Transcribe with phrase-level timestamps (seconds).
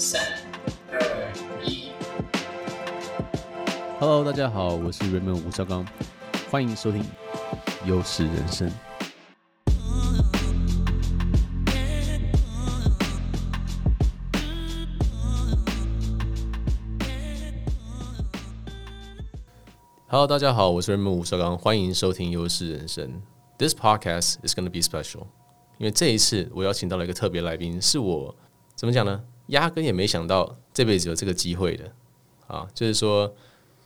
[0.00, 0.22] 三、
[0.92, 1.32] 二、
[1.64, 1.90] 一。
[3.98, 5.84] Hello，大家好，我是 Raymond 吴绍刚，
[6.48, 7.04] 欢迎收听
[7.84, 8.70] 优势人生。
[20.06, 23.20] Hello，大家好，我是 Raymond 吴绍刚，欢迎收听优势人生。
[23.58, 25.26] This podcast is going to be special，
[25.78, 28.36] 因为这一次我邀请到了一个特别来宾，是我
[28.76, 29.24] 怎么讲呢？
[29.48, 31.92] 压根也没想到这辈子有这个机会的
[32.46, 32.66] 啊！
[32.74, 33.34] 就是说，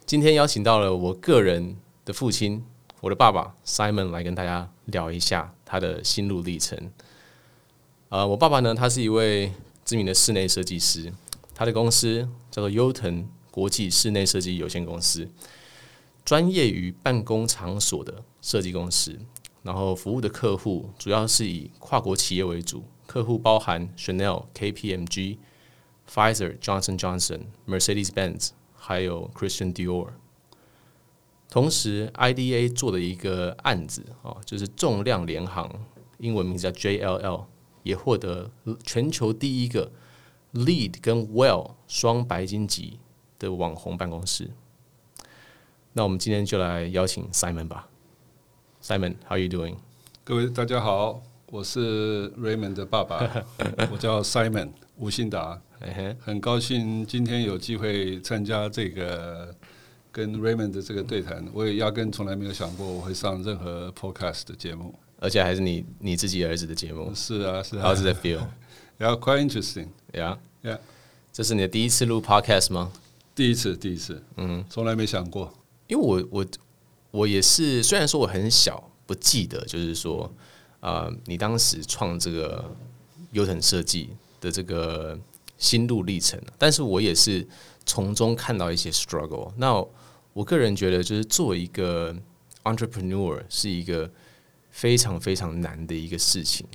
[0.07, 2.65] 今天邀请到了我个人的父亲，
[3.01, 6.91] 我的爸爸 Simon 来跟大家聊一下他的心路历程。
[8.09, 9.53] 呃，我爸爸呢，他是一位
[9.85, 11.13] 知名的室内设计师，
[11.55, 15.29] 他的公司叫做优腾国际室内设计有限公司。
[16.25, 19.19] 专业于办公场所的设计公司，
[19.63, 25.39] 然后服务的客户主要是以跨国企业为主，客户包含 Chanel、KPMG、
[26.13, 30.09] Pfizer、Johnson Johnson、Mercedes-Benz，还有 Christian Dior。
[31.49, 35.71] 同时，IDA 做的一个案子啊，就是重量联航，
[36.19, 37.47] 英文名字叫 JLL，
[37.83, 38.51] 也获得
[38.85, 39.91] 全球第一个
[40.53, 42.99] LEED 跟 WELL 双白金级
[43.39, 44.51] 的网红办公室。
[45.95, 47.89] 那我们今天就来邀请 Simon 吧。
[48.83, 49.77] Simon，How are you doing？
[50.25, 53.45] 各位大家好，我是 Raymond 的爸爸，
[53.91, 55.61] 我叫 Simon 吴信达，
[56.21, 59.55] 很高兴今天有机会参加这个
[60.13, 61.45] 跟 Raymond 的这个对谈。
[61.53, 67.13] 我也压根从来没有想过我会上任何 Podcast 的节目，而且还是你你自己儿子的节目。
[67.15, 67.93] 是啊，是啊。
[67.93, 69.89] How's that feel？Yeah, quite interesting.
[70.13, 70.79] Yeah, yeah.
[71.33, 72.93] 这是你的第一次录 Podcast 吗？
[73.35, 74.23] 第一次，第一次。
[74.37, 75.53] 嗯，从来没想过。
[75.89, 76.47] 因为我我
[77.11, 80.31] 我也是，虽然说我很小，不记得，就是说，
[80.81, 82.65] 呃，你当时创这个
[83.33, 84.11] 优腾设计
[84.43, 85.17] 的这个
[85.57, 87.47] 心路历程，但是我也是
[87.87, 89.53] 从中看到一些 struggle。
[89.57, 89.73] 那
[90.33, 92.15] 我个人觉得，就是做一个
[92.65, 94.11] entrepreneur 是一个
[94.71, 96.67] 非常非常难的一个事情。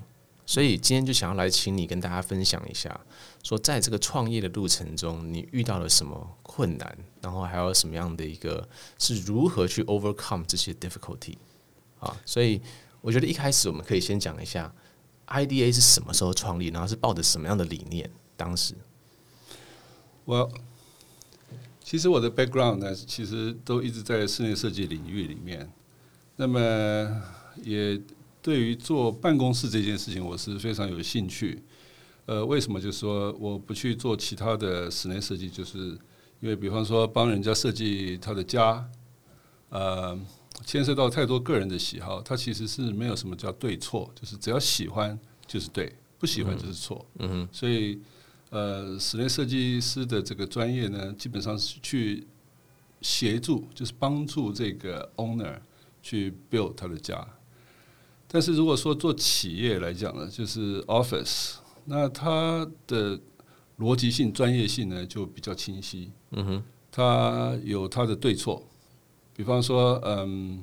[0.46, 2.98] 所以今天就想要来请你跟大家分享一下，
[3.44, 8.66] 说在这个创业的路程中，你遇到了什么困难，然后还有什么样的一个
[8.98, 11.36] 是如何去 overcome 这些 difficulty
[12.00, 12.16] 啊？
[12.26, 12.62] 所以
[13.02, 14.74] 我觉得一开始我们可以先讲一下
[15.28, 18.10] IDA 是什么时候创立，然后是抱着什么样的理念？
[18.36, 18.74] 当时，
[20.26, 20.52] 我
[21.84, 25.72] 其实我的 background 呢，其实都一直在室内设计领域里面，
[26.36, 27.22] 那么
[27.64, 28.02] 也。
[28.40, 31.62] 对于做办公室这件事情，我是非常有兴趣。
[32.28, 32.80] 呃，为什么？
[32.80, 35.80] 就是说我不去做其他的室内设计，就是
[36.40, 38.90] 因为，比方说帮人家设计他的家，
[39.68, 40.18] 呃，
[40.66, 47.06] 牵涉到太多个人的喜好，它其实是没有什么叫对错，就是只要喜欢就是对，不喜欢就是错。
[47.20, 47.50] 嗯哼。
[47.52, 48.00] 所以，
[48.50, 52.28] 呃，室内设计师的这个专业呢，基本上是去
[53.02, 55.60] 协助，就是帮助这个 owner
[56.02, 57.26] 去 build 他的家。
[58.28, 63.18] 但是如果说做企业来讲呢，就是 office，那它的
[63.80, 66.12] 逻辑性、专业性呢就比较清晰。
[66.32, 68.68] 嗯哼，它有它的对错。
[69.38, 70.62] 比方说，嗯，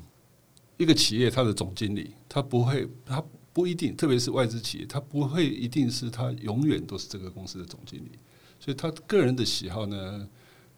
[0.77, 3.25] 一个企业它的总经理，他不会，他
[3.55, 8.19] 不一定，特别是外资企业，他不会一定是他永远都是这个公司的总经理，
[8.61, 10.29] 所以他个人的喜好呢。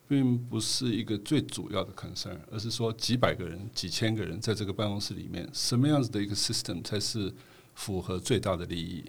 [0.09, 7.35] 并不是一个最主要的 concern，而是说几百个人、几千个人在这个办公室里面，什么样子的一个 system 才是
[7.75, 9.05] 符合最大的利益？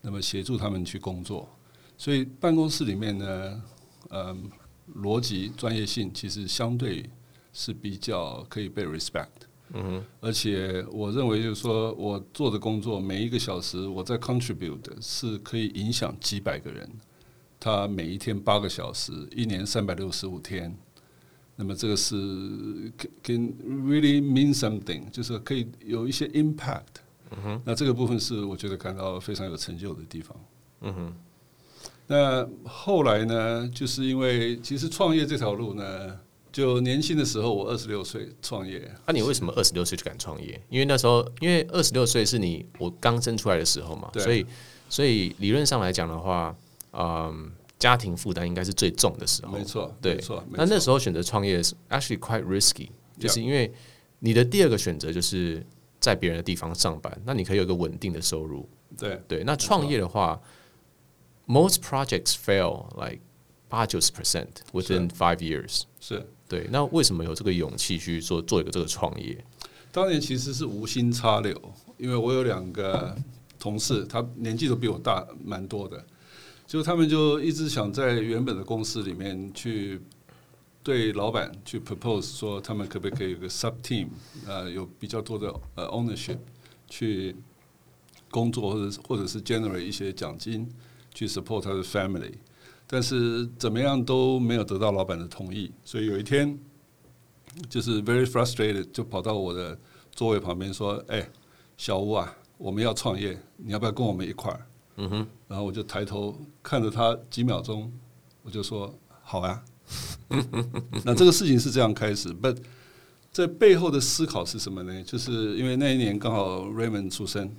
[0.00, 1.48] 那么协助他们去工作。
[1.96, 3.62] 所以办公室里面呢，
[4.10, 4.50] 嗯，
[4.96, 7.08] 逻辑专业性其实相对
[7.52, 9.26] 是比较可以被 respect。
[9.72, 10.04] 嗯哼。
[10.20, 16.88] 而且我认为就是说我做的工作每一个小时我在 contribute 是可以影响几百个人。
[17.64, 20.76] 他每一天八个小时，一年三百六十五天，
[21.54, 22.16] 那么这个是
[23.22, 23.54] can
[23.88, 27.00] really mean something，就是可以有一些 impact。
[27.30, 30.36] 嗯哼，那这个部分是我觉得感到非常有成就的地方。
[30.80, 31.14] 嗯哼，
[32.08, 36.18] 那后来呢，就是因为其实创业这条路呢，
[36.52, 38.78] 就年轻的时候我二十六岁创业。
[39.06, 40.60] 那、啊、你为什么二十六岁就敢创业？
[40.68, 44.46] 因为那时候，因为二十六岁是你我刚生出来的时候嘛，所以
[44.88, 46.54] 所以理论上来讲的话。
[46.94, 49.56] 嗯，家庭负担应该是最重的时候。
[49.56, 50.44] 没错，对，没错。
[50.50, 53.72] 那那时候选择创业是 actually quite risky，就是因为
[54.18, 55.64] 你的第二个选择就是
[55.98, 58.68] 在别人的地方上班，那你可以有一个稳定的收入。
[58.98, 60.38] 对对，那创业的话
[61.46, 63.20] ，most projects fail like
[63.70, 65.84] 八九十 percent within five years。
[65.98, 69.42] 是对，那为什么有这个勇气去做做一个这个创业？
[69.90, 71.58] 当年其实是无心插柳，
[71.96, 73.16] 因为我有两个
[73.58, 76.04] 同事，他年纪都比我大蛮多的。
[76.66, 79.98] 就他们就一直想在原本的公司里面去
[80.82, 84.08] 对老板去 propose 说，他们可不可以有个 sub team，
[84.46, 86.36] 呃，有比较多的呃 ownership
[86.86, 87.34] 去
[88.30, 90.68] 工作，或者或者是 generate 一些奖金
[91.14, 92.34] 去 support 他的 family，
[92.92, 96.58] 但是怎么样都没有得到老板的同意，所以有一天
[97.66, 99.78] 就是 very frustrated，就跑到我的
[100.14, 101.26] 座位旁边说：“哎，
[101.78, 104.66] 小吴啊，我们要创业，你要不要跟我们一块儿？”
[104.98, 107.90] 嗯哼，然后我就抬头看着他几秒钟，
[108.42, 108.94] 我就说
[109.24, 109.64] ：“好啊。”
[111.02, 112.58] 那这个事情是这样开始，but
[113.32, 115.02] 在背后的思考是什么呢？
[115.02, 117.50] 就是因为那一年刚好 Raymond 出生，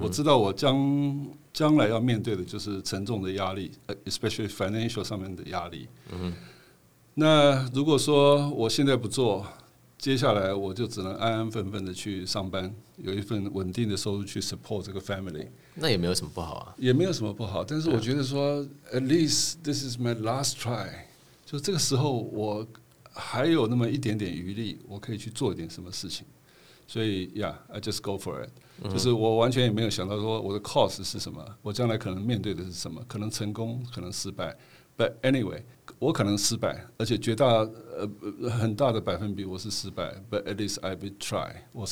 [0.00, 3.70] 我知道我将将来要面对的就是沉重的压力
[4.06, 5.86] ，especially financial 上面的压力。
[6.10, 6.32] 嗯，
[7.14, 9.46] 那如果说我现在不做，
[9.96, 15.46] 接下来我就只能安安分分的去上班，有一份稳定的收入去 support 这个 family。
[15.76, 17.64] 那也没有什么不好啊，也没有什么不好。
[17.64, 20.88] 但是我觉得说，at least this is my last try。
[21.46, 22.66] 就这个时候，我
[23.12, 26.26] 还有那么一点点余力，我可以去做一点什么事情。
[26.86, 28.50] 所以，Yeah，I just go for it。
[28.82, 34.56] 就是我完全也没有想到说我的 cost 是什么，我将来可能面对的是什么，可能成功，可能失败。
[34.96, 35.62] But anyway，
[35.98, 40.14] 我可能失败，而且绝大呃很大的百分比我是失败。
[40.30, 41.52] But at least I will try。
[41.72, 41.86] 我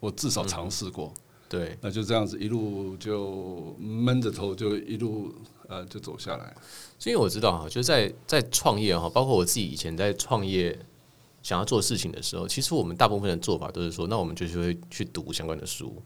[0.00, 1.14] 我至少尝试过。
[1.48, 5.34] 对，那就这样子一路就闷着头就一路
[5.66, 6.56] 呃就走下来。
[6.98, 10.78] 所以我知道哈，就是在在创业哈，包括我自己以前在创业
[11.42, 16.00] 想要做事情的时候，其实我们大部分的做法都是说，那我们就是会去读相关的书，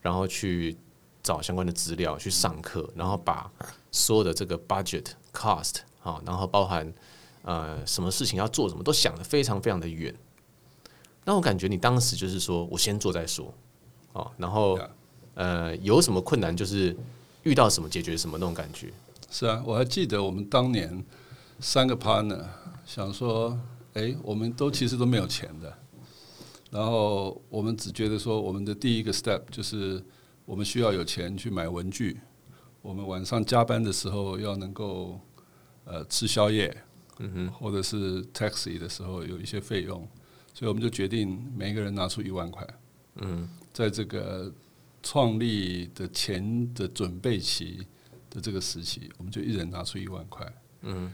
[0.00, 0.76] 然后去
[1.22, 3.50] 找相关的资料，去上课，然后把
[3.90, 6.92] 所有的这个 budget cost 啊，然后包含
[7.42, 10.14] 呃什么事情要做什么，都想得非常非常的远。
[11.24, 13.52] 那我感觉你当时就是说我先做再说，
[14.12, 14.78] 哦，然后
[15.34, 16.96] 呃有什么困难就是
[17.42, 18.90] 遇到什么解决什么那种感觉。
[19.30, 21.04] 是啊，我还记得我们当年
[21.60, 22.42] 三个 partner
[22.86, 23.58] 想说，
[23.92, 25.76] 哎，我们都其实都没有钱的，
[26.70, 30.02] 然后我们只觉得说，我们的第一个 step 就是
[30.44, 32.20] 我们需要有钱去买文具，
[32.82, 35.20] 我们晚上加班的时候要能够
[35.84, 36.76] 呃吃宵夜，
[37.18, 40.06] 嗯哼，或者是 taxi 的时候有一些费用，
[40.54, 42.66] 所以我们就决定每一个人拿出一万块，
[43.16, 44.52] 嗯，在这个
[45.02, 47.86] 创立的钱的准备期。
[48.30, 50.46] 的这个时期，我们就一人拿出一万块，
[50.82, 51.10] 嗯，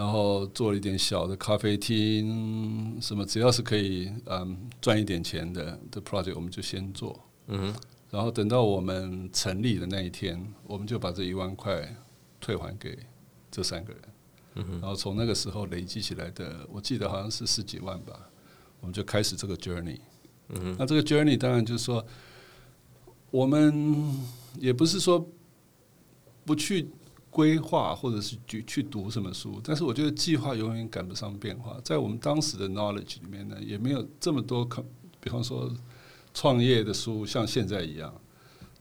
[0.00, 7.70] 然后做了一点小的咖啡厅，什么只要是可以嗯赚一点钱的的 project，我们就先做，嗯，
[8.10, 11.94] 然后等到我们成立的那一天，我们就把这一万块
[12.40, 12.98] 退还给
[13.50, 14.02] 这三个人，
[14.54, 18.26] 嗯哼，然后从那个时候累积起来的，我记得好像是十几万吧，
[18.80, 19.98] 我们就开始这个 journey，
[20.48, 22.02] 嗯哼，那这个 journey 当然就是说，
[23.30, 24.18] 我们
[24.58, 25.28] 也不是说。
[26.42, 26.88] 不去
[27.30, 31.80] 规划，或者是去去读什么书，但是我觉得计划永远赶不上变化。
[31.84, 34.84] 在我们当时的 knowledge 里面呢，也没有这么多可，
[35.20, 35.72] 比方说
[36.34, 38.12] 创业的书，像现在一样。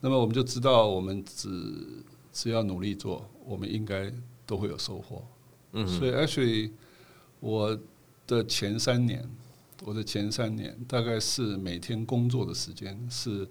[0.01, 2.03] 那么我们就知道，我们只
[2.33, 4.11] 只要努力做，我们应该
[4.47, 5.23] 都会有收获。
[5.73, 6.71] 嗯，所以 actually
[7.39, 7.77] 我
[8.25, 9.29] 的前三年，
[9.83, 13.47] 我的前三年大概是每天工作的时间是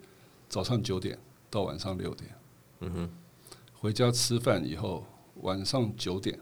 [0.49, 1.17] 早上九点
[1.49, 2.31] 到晚上六点。
[2.81, 3.11] 嗯哼。
[3.81, 5.07] 回家吃饭以后，
[5.43, 6.37] 晚上九点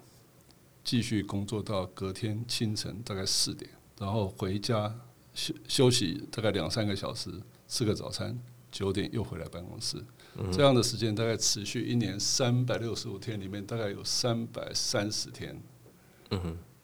[0.83, 4.95] 继续工作到隔天清晨大概四点，然后回家
[5.35, 7.31] 休休息大概两三个小时，
[7.69, 8.39] 吃个早餐，
[8.73, 10.03] 九点又回来办公室。
[10.51, 15.61] 这样的时间大概持续一年三百六十五天里面，大概有三百三十天。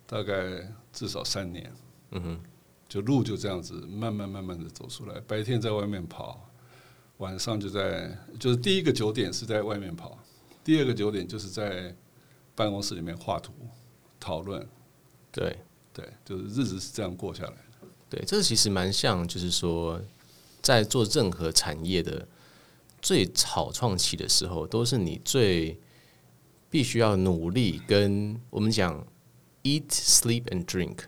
[0.07, 1.73] 大概至少三年。
[2.11, 2.39] 嗯
[2.87, 5.19] 就路就这样子慢慢慢慢的走出来。
[5.21, 6.47] 白天在外面跑，
[7.17, 10.19] 晚上就在就是第一个九点是在外面跑。
[10.65, 11.95] 第二个九点就是在
[12.55, 13.53] 办公室里面画图
[14.21, 14.67] 讨论，
[15.33, 15.59] 对
[15.93, 17.89] 对，就是日子是这样过下来的。
[18.09, 20.01] 对，这其实蛮像，就是说
[20.61, 22.29] 在做任何产业的
[23.01, 25.79] 最草创期的时候，都是你最
[26.71, 27.81] 必须要努力。
[27.89, 29.05] 跟我们讲
[29.65, 30.99] eat, sleep and drink,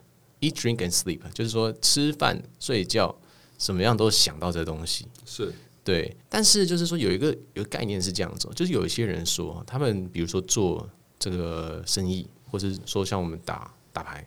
[0.41, 3.17] eat, drink and sleep，就是说吃饭、睡觉，
[3.59, 5.53] 什么样都想到这东西是。
[5.85, 10.89] 对，但是就是说有一个有个概念是这样子，就是有一些人说，他们比如说做
[11.19, 14.27] 这个生意，或是说像我们打打牌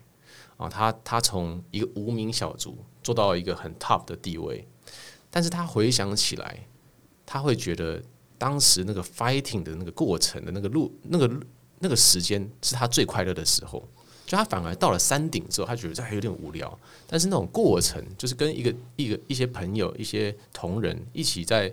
[0.56, 4.68] 啊，他他从一个无名小卒做到一个很 top 的地位，
[5.30, 6.68] 但是他回想起来，
[7.26, 8.00] 他会觉得
[8.38, 11.28] 当时那个 fighting 的那个过程的那个路，那个
[11.80, 13.88] 那个时间是他最快乐的时候。
[14.28, 16.78] 就他反而到了山顶之后，他觉得这还有点无聊。
[17.06, 21.72] 但是那种过程，就是跟一个一个一些朋友、一些同仁一起在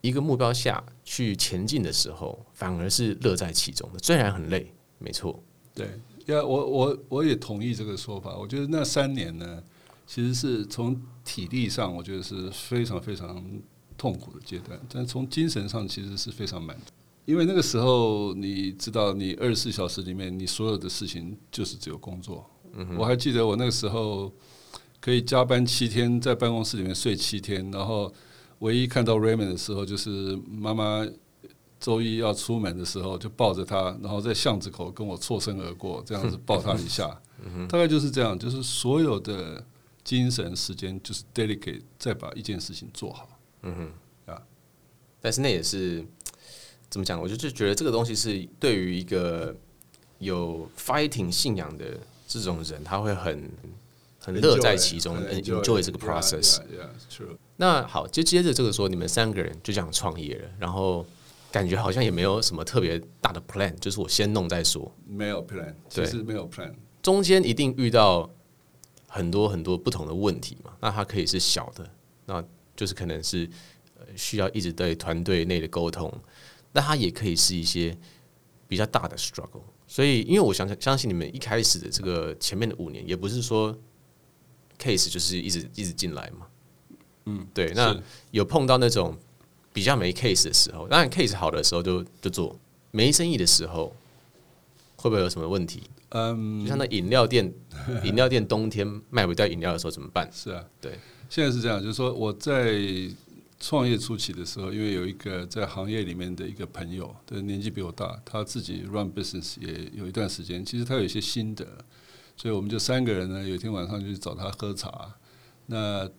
[0.00, 5.42] 一个目标下去前进的时候，反而是乐在其中的，虽然很累，没错。
[5.74, 5.88] 对，
[6.26, 8.36] 呀，我我我也同意这个说法。
[8.36, 9.60] 我觉得那三年呢，
[10.06, 13.44] 其实是从体力上，我觉得是非常非常
[13.98, 16.92] 痛苦的阶段，但从精神上其实是非常满足。
[17.24, 22.44] 因为那个时候，你知道，你二十四小时里面，你所有的事情就是只有工作。
[22.72, 24.32] 嗯，我还记得我那个时候
[25.00, 28.12] 可以加班七天，在办公室里面睡七天，然后
[28.58, 31.06] 唯一看到 Raymond 的时候，就是妈妈
[31.78, 37.20] 周一要出门的时候，就抱着他，然后在巷子口跟我错身而过，这样子抱他一下，
[37.68, 39.64] 大概就是这样，就是所有的
[40.02, 43.28] 精神时间就是 dedicate 再把一件事情做好。
[43.62, 43.74] 嗯
[44.26, 44.42] 哼，啊，
[45.20, 46.04] 但是那也是。
[46.92, 47.18] 怎么讲？
[47.18, 49.56] 我就就觉得这个东西是对于一个
[50.18, 53.50] 有 fighting 信仰的这种人，他会很
[54.20, 56.60] 很乐在其中，enjoy 这个 process。
[57.56, 61.06] 那好，就接着这个说，你们三个人就这样创业了，然后
[61.50, 64.94] 感觉好像也没有什么特别大的 plan，就是我先弄再说。
[65.06, 66.74] 没有 plan，其实没有 plan。
[67.00, 68.28] 中间一定遇到
[69.08, 70.74] 很多很多不同的问题嘛？
[70.80, 71.88] 那它可以是小的，
[72.26, 72.44] 那
[72.76, 73.48] 就是可能是
[74.14, 76.12] 需要一直对团队内的沟通。
[76.72, 77.96] 那它也可以是一些
[78.66, 83.76] 比较大的 struggle，所以因为我相信相信你们一开始的这个前面的五年，也不是说
[84.78, 86.46] case 就是一直一直进来嘛，
[87.26, 87.72] 嗯，对。
[87.74, 87.94] 那
[88.30, 89.14] 有碰到那种
[89.72, 92.58] 比较没 case 的时候，当然 case 好的时候就就做，
[92.90, 93.94] 没生意的时候
[94.96, 95.82] 会不会有什么问题？
[96.08, 97.52] 嗯，就像那饮料店，
[98.04, 100.26] 饮料店冬天卖不掉饮料的时候怎么办？
[100.32, 100.98] 是啊，对。
[101.28, 103.10] 现在是这样，就是说我在。
[103.62, 111.64] 创业初期的时候，因为有一个在行业里面的一个朋友，对，年纪比我大，他自己 run business 也有一段时间，其实他有一些心得，
[112.36, 115.14] 所以我们就三个人呢，有一天晚上就去找他喝茶。
[115.66, 116.10] 那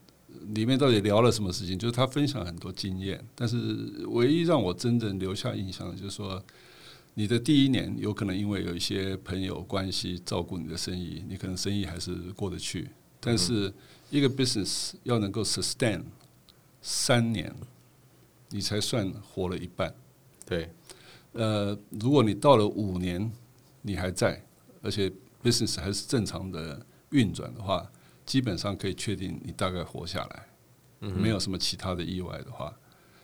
[0.53, 1.77] 里面到底聊了什么事情？
[1.77, 3.57] 就是他分享很多经验，但是
[4.07, 6.41] 唯一让我真正留下印象的，就是说
[7.15, 13.73] 你的第一年有可能因为有一些朋友关系照顾你的生意，你可能生意还是过得去，但是
[14.09, 16.01] 一个 business 要能够 sustain。
[16.85, 17.55] 三年，
[18.49, 19.95] 你才算活了一半。
[20.45, 20.69] 对，
[21.31, 23.31] 呃，如果你到了五年，
[23.81, 24.45] 你还在，
[24.81, 25.09] 而且
[25.41, 27.89] business 还是正常的运转的话，
[28.25, 30.47] 基本上可以确定你大概活下来，
[30.99, 32.77] 嗯，没有什么其他的意外的话，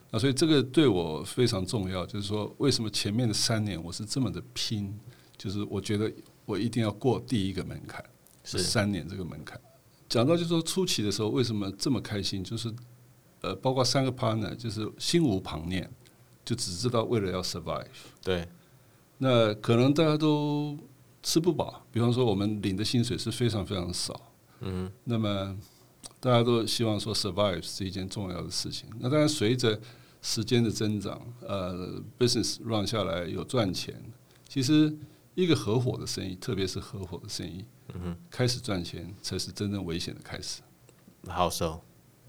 [0.09, 4.97] 那所以这个对我非常重要，就是说为什么前面的三年我是这么的拼，
[5.37, 6.09] 就是我觉得
[6.45, 8.01] 我一定要过第一个门槛，
[8.45, 9.59] 是三年这个门槛。
[10.07, 12.73] 讲到就是说初期的时候为什么这么开心，就是。
[13.41, 15.89] 呃，包括三个 partner，就是心无旁念，
[16.43, 17.85] 就只知道为了要 survive。
[18.21, 18.47] 对，
[19.17, 20.77] 那可能大家都
[21.23, 24.19] 吃不饱，比方说我们领的薪水是非常非常少。
[24.61, 25.57] 嗯，那么
[26.19, 28.89] 大家都希望说 survive 是一件重要的事情。
[28.99, 29.79] 那当然，随着
[30.21, 33.95] 时间的增长，呃，business run 下来有赚钱，
[34.49, 34.93] 其实
[35.33, 40.61] 一个合伙的生意，特别是合伙的生意，嗯哼，开始赚钱才是真正危险的开始。
[41.27, 41.81] 好受。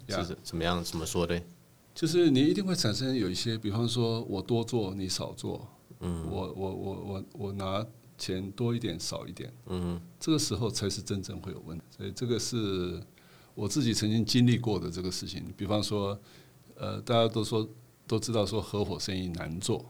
[0.08, 0.82] 是怎么样？
[0.82, 1.40] 怎么说的？
[1.92, 7.84] 就是你一定会产生有一些，比方说我多做你少做，嗯，我我我我我拿
[8.16, 11.84] 钱多一点少一点，嗯，这个时候才是真正会有问题。
[11.94, 13.02] 所以这个是
[13.54, 15.44] 我自己曾经经历过的这个事情。
[15.56, 16.18] 比方说，
[16.76, 17.68] 呃，大家都说
[18.06, 19.84] 都知道说合伙生意难做，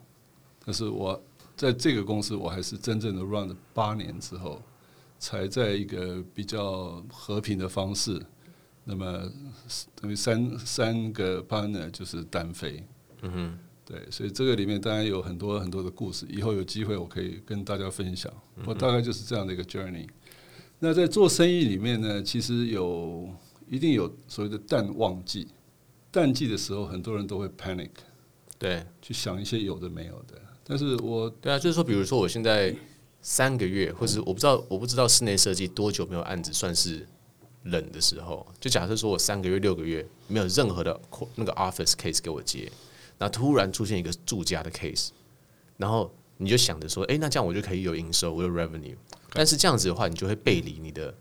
[0.64, 1.22] 但是我
[1.54, 4.60] 在这个公司我还是真正的 run 了八年之后，
[5.18, 8.20] 才在一个比较和平的方式。
[8.90, 9.30] 那么
[9.94, 12.82] 等于三三个 partner 就是单飞，
[13.22, 18.32] 嗯哼，对，所以这个里面当然有很多很多的故事，以后有机会我可以跟大家分享。
[18.66, 20.08] 我大概就是这样的一个 journey。
[20.80, 23.32] 那在做生意里面呢，其实有
[23.68, 25.46] 一定有所谓的淡旺季，
[26.10, 27.90] 淡季的时候很多人都会 panic，
[28.58, 30.34] 对，去想一些有的没有的。
[30.64, 32.74] 但是我对啊，就是说，比如说我现在
[33.22, 37.06] 三个月，或者我不知道我不知道室内设计多久没有案子算是。
[37.64, 40.98] 冷的时候，就假设说我三个月、六个月没有任何的
[41.34, 42.70] 那个 office case 给我接，
[43.18, 45.08] 那突然出现一个住家的 case，
[45.76, 48.96] 然后你就想着说，哎，那这样我就可以有营收，我有 revenue。
[49.32, 51.14] 但是这样子的话，你就会背离你的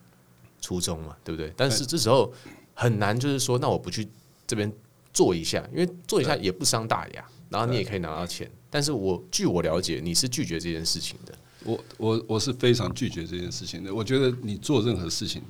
[0.62, 1.54] 初衷嘛，对不对？
[1.58, 2.34] 但是这时候
[2.74, 4.08] 很难，就是说，那我不去
[4.48, 4.72] 这边
[5.14, 8.50] 做一下，因为做一下也不伤大雅，然后你也可以拿到钱。
[8.70, 11.38] 但是我据我了解，你是拒绝这件事情的。
[11.66, 13.94] 我我我是非常拒绝这件事情的。
[13.94, 15.44] 我觉得你做任何事情。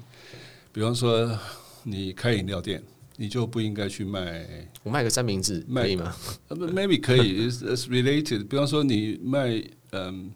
[0.72, 1.38] 比方说，
[1.84, 2.82] 你开饮料店，
[3.18, 4.70] 你就不应该去卖。
[4.84, 6.16] 我卖个三明治可以吗
[6.50, 8.48] ？Maybe 可以，It's related。
[8.48, 10.32] 比方说，你卖嗯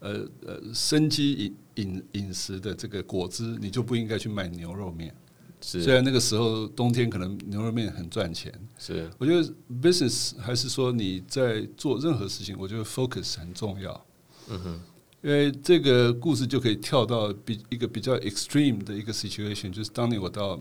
[0.00, 5.14] 呃呃生机饮饮饮食的这个果汁，你就不应该去卖牛肉面。
[5.62, 14.06] 是虽然那个时候冬天可能牛肉面很赚钱，是我觉得 business 还是说你在做任何事情，我觉得 focus 很重要。
[14.48, 14.80] 嗯哼，
[15.26, 20.56] 因为这个故事就可以跳到比一个比较 extreme 的一个 situation，就是当年我到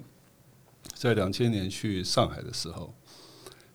[0.95, 2.91] 在两千年去上海的时候，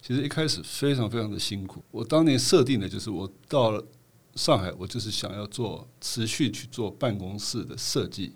[0.03, 1.81] 其实一开始非常非常的辛苦。
[1.93, 3.87] 我当年设定的就是我到了
[4.35, 8.33] 上海，我就是想要做持续去做办公室的设计。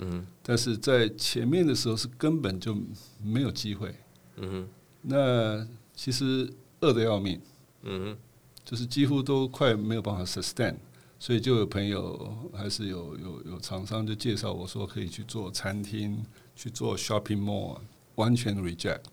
[0.00, 2.76] 嗯，但是在前面的时候是根本就
[3.22, 3.94] 没有机会。
[4.38, 4.68] 嗯哼，
[5.02, 7.40] 那其实饿得要命。
[7.82, 8.18] 嗯，
[8.64, 10.74] 就是几乎都快没有办法 sustain，
[11.22, 16.20] 所以就有朋友还是有有有厂商就介绍我说可以去做餐厅，
[16.56, 17.78] 去做 shopping mall，
[18.16, 19.04] 完全 reject。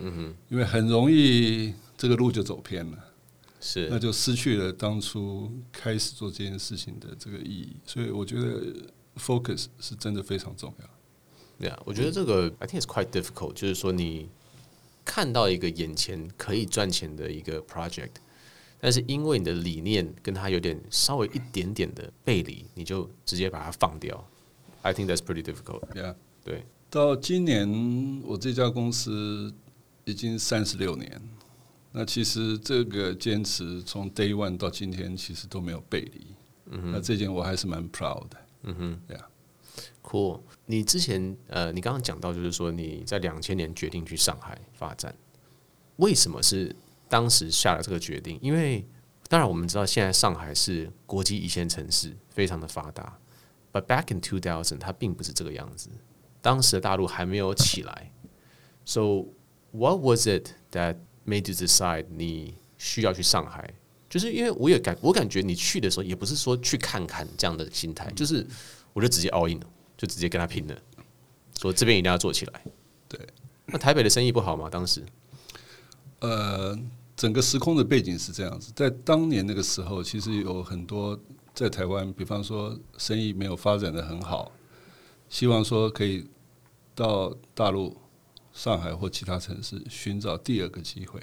[0.00, 2.98] 嗯哼，因为很容易这个路就走偏了，
[3.58, 7.74] 是，那就失去了当初开始做这件事情的这个意义。
[7.86, 8.62] 所以我觉得。
[9.18, 10.90] Focus 是真的非常重要。
[11.58, 14.28] 对啊，我觉得这个 I think it's quite difficult，就是说你
[15.06, 18.10] 看到一个眼前可以赚钱的一个 project，
[18.78, 24.22] 但是因为你的理念跟他有点稍微一点点的背离，你就直接把它放掉。
[24.82, 25.82] I think that's pretty difficult。
[25.94, 26.14] Yeah，
[26.44, 26.64] 对。
[26.88, 29.52] 到今年我这家公司
[30.04, 31.20] 已经三十六年，
[31.90, 36.26] 那其实这个坚持从 Day One 到今天其实都没有背离。
[36.66, 38.36] 嗯哼，那这件我还是蛮 proud 的。
[38.62, 39.28] 嗯哼，对啊
[40.02, 40.40] ，Cool。
[40.66, 45.14] 你之前呃，你刚刚讲到就是说你在两千年决定去上海发展，
[45.96, 46.74] 为什么是
[47.08, 48.38] 当时下了这个决定？
[48.42, 48.84] 因为
[49.28, 53.18] 当然我们知道现在上海是国际一线城市，非常的发达。
[53.72, 55.90] But back in two thousand，它并不是这个样子。
[56.40, 58.12] 当时的大陆还没有起来。
[58.84, 59.26] So
[59.72, 60.96] what was it that
[61.26, 63.74] made you decide 你需要去上海？
[64.08, 68.46] 就是因为我也感我感觉你去的时候也不是说去看看这样的心态，就是
[68.92, 70.78] 我就直接 all in 了，就直接跟他拼了，
[71.60, 72.62] 说这边一定要做起来。
[73.08, 73.20] 对，
[73.66, 74.70] 那台北的生意不好吗？
[74.70, 75.04] 当时？
[76.20, 76.78] 呃，
[77.16, 81.18] 整个时空的背景是这样子，在当年那个时候，其实有很多
[81.54, 84.52] 在台湾，比方说生意没有发展的很好，
[85.30, 86.26] 希望说可以
[86.94, 87.96] 到大陆、
[88.52, 91.20] 上海或其他城市寻找第二个机会，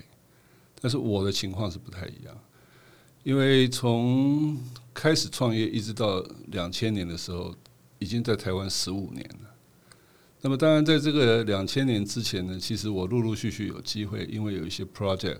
[0.82, 2.36] 但是我的情况是不太一样。
[3.24, 4.58] 因为从
[4.94, 7.56] 开始创业一直到两千年的时候，
[8.00, 9.56] 已经在台湾十五年了。
[10.42, 15.38] 那么，当然在这个两千年之前呢，其实我陆陆续续有机会，因为有一些 project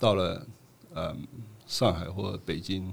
[0.00, 0.46] 到了
[0.94, 1.28] 嗯
[1.66, 2.92] 上海或北京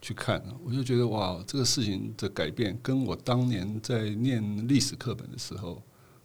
[0.00, 5.82] 去看，我就觉得哇，这个事情的改变跟我当年在念历史课本的时候，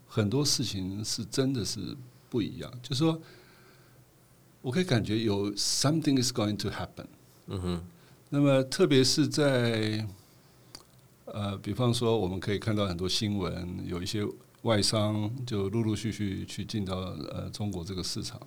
[0.08, 1.97] 很多事情是真的是
[2.30, 3.19] 不一样，就是说。
[4.63, 7.06] 我可以感觉有 something is going to happen。
[7.47, 7.84] 嗯哼。
[8.30, 10.08] 那么，特别是在
[11.26, 14.26] 呃，比方说，我们可以看到很多新闻，有一些
[14.62, 18.39] 外商就陆陆续续去进到呃中国这个市场。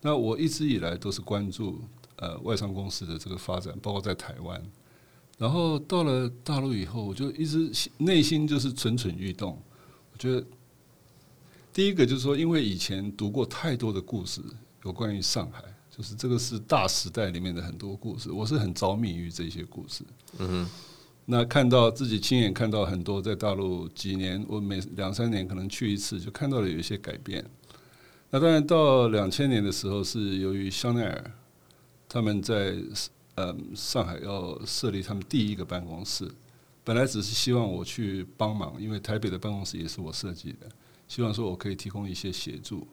[0.00, 1.80] 那我一直以来都是关注
[2.16, 4.62] 呃外商公司的这个发展，包括在台湾。
[5.38, 9.60] 然后到了大陆以后，我就一直内心就是蠢蠢欲动。
[10.12, 10.46] 我觉得
[11.72, 14.40] 第一个就是说，因为以前读过太多的故事。
[14.84, 20.04] 有关于上海，就是这个是大时代里面的很多故事，我是很着迷于这些故事。
[20.38, 20.70] 嗯哼，
[21.24, 27.44] 那看到自己亲眼看到很多在大陆几年，我每两三年可能去一次，就看到了有一些改变。
[28.30, 31.32] 那当然到两千年的时候，是由于香奈儿
[32.08, 32.76] 他们在
[33.36, 36.30] 呃上海要设立他们第一个办公室，
[36.82, 40.68] 本来只是希望我去帮忙，因为台北的办公室也是我设计的，
[41.08, 42.86] 希望说我可以提供一些协助。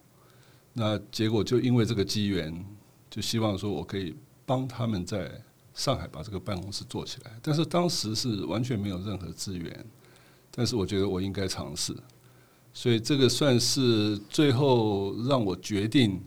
[0.74, 2.66] 那结果就因为这个机缘，
[3.10, 4.16] 就希望说我可以
[4.46, 5.32] 帮他们在
[5.74, 7.32] 上海把这个办公室做起来。
[7.42, 9.86] 但是当时是完全没有任何资源，
[10.52, 11.96] 但是我觉得我应该尝试，
[12.74, 16.22] 所以这个算是最后让我决定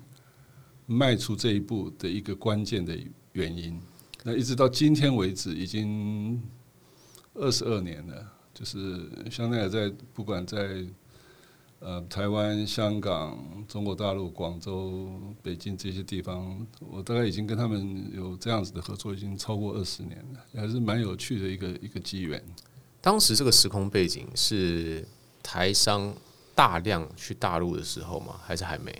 [0.86, 2.96] 迈出这一步的一个关键的
[3.32, 3.78] 原因。
[4.22, 6.40] 那一直到今天为止，已经
[7.34, 10.86] 二十二年了，就是香奈儿在不管在。
[11.78, 15.10] 呃，台湾、香港、中国大陆、广州、
[15.42, 22.42] 北京这些地方，我大概已经跟他们有这样子的合作，已经超过二十年了，还是蛮有趣的一个一个机缘。
[23.02, 25.06] 当时这个时空背景是
[25.42, 26.14] 台商
[26.56, 28.34] 大量去大陆的时候吗？
[28.44, 28.92] 还是还没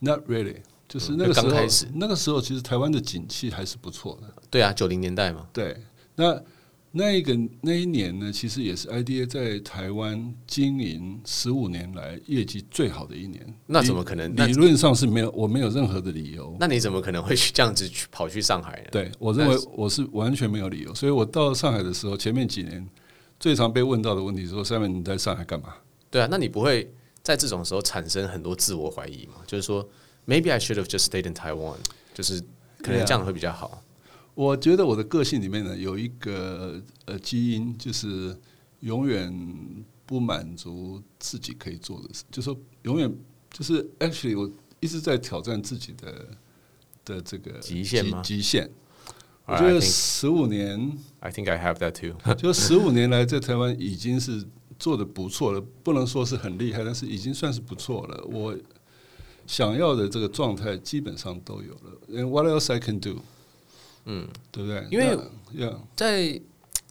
[0.00, 0.56] ？Not really，
[0.86, 4.34] 就是那个时候，刚开始，那个时候其实台湾的景气还是不错的。
[4.50, 5.48] 对啊，九零年代嘛。
[5.54, 5.74] 对，
[6.16, 6.38] 那。
[6.90, 13.46] 那一个那一年呢，其实也是 IDA 在台湾经营十五年来业绩最好的一年。
[13.66, 14.34] 那怎么可能？
[14.34, 16.56] 理论上是没有，我没有任何的理由。
[16.58, 18.88] 那你怎么可能会去这样子去跑去上海呢？
[18.90, 20.94] 对，我认为我是完全没有理由。
[20.94, 22.84] 所以我到上海的时候，前面几年
[23.38, 25.74] 最常被问到的问题是说：“Simon，你在上海干嘛？”
[26.10, 26.90] 对啊，那你不会
[27.22, 29.34] 在这种时候产生很多自我怀疑嘛？
[29.46, 29.86] 就是说
[30.26, 31.76] ，Maybe I should have just stayed in Taiwan，
[32.14, 32.40] 就是
[32.82, 33.82] 可能这样会比较好。
[34.34, 38.34] 我觉得我的个性里面呢，有一个呃基因，就是
[38.80, 39.30] 永远
[40.06, 43.14] 不满足自己可以做的事，就是说永远
[43.50, 46.26] 就是 actually 我一直在挑战自己的
[47.04, 48.22] 的这个极限吗？
[48.22, 48.70] 极限。
[49.44, 52.34] 我觉得十五年，I think I have that too。
[52.34, 54.42] 就十五年来在台湾已经是。
[54.78, 58.24] 做的不错了，不能说是很厉害，但是已经算是不错了。
[58.24, 58.56] 我
[59.46, 61.98] 想要的这个状态基本上都有了。
[62.10, 63.16] And what else I can do？
[64.04, 64.86] 嗯，对不对？
[64.90, 65.18] 因为
[65.96, 66.40] 在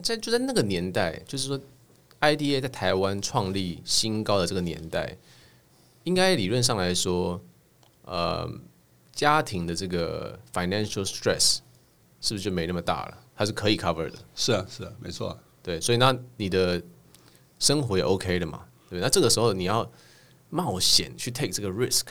[0.02, 1.58] 在就在那个年代，就是说
[2.20, 5.16] ，IDA 在台湾创立新高的这个年代，
[6.04, 7.40] 应该理论上来说，
[8.04, 8.46] 呃，
[9.12, 11.58] 家庭的这个 financial stress
[12.20, 13.18] 是不是就没那么大了？
[13.34, 14.18] 它是可以 cover 的。
[14.34, 15.38] 是啊，是啊，没错啊。
[15.62, 16.82] 对，所以那你的。
[17.58, 19.90] 生活也 OK 的嘛，对，那这个时候你要
[20.50, 22.02] 冒险去 take 这个 risk，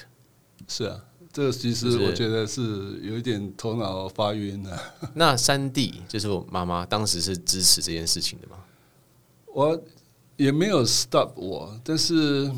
[0.68, 1.00] 是啊，
[1.32, 4.78] 这个其实我觉得是有一点头脑发晕的。
[5.16, 8.58] 那三弟就是我妈妈，当时是支持这件事情的吗？
[9.54, 9.82] 我
[10.36, 12.52] 也没有 stop 我，但是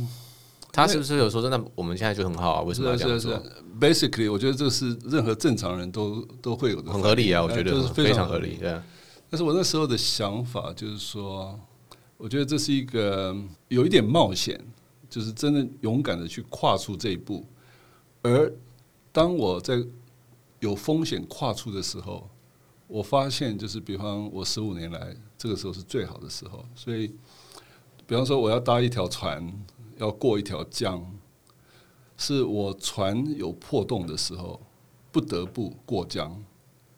[0.72, 2.62] 他是不是有说，那我们现在就很好啊？
[2.64, 3.42] 为什么要这样做
[3.80, 8.84] ？Basically，我觉得这是任何正常人都都会有的，很合理啊，我觉得非常合理，对啊。
[9.30, 11.58] 但是我那时候的想法就是说。
[12.20, 13.34] 我觉得这是一个
[13.70, 14.60] 有一点冒险，
[15.10, 17.46] 就是真的勇敢的去跨出这一步。
[18.22, 18.54] 而
[19.14, 19.82] 当我在
[20.60, 22.30] 有风险跨出的时候，
[22.88, 26.66] 我发现就是，比方我十五年来这个时候是最好的时候。
[26.76, 27.08] 所以，
[28.06, 29.50] 比方说我要搭一条船，
[29.96, 31.02] 要过一条江，
[32.18, 34.60] 是我船有破洞的时候
[35.10, 36.44] 不得不过江，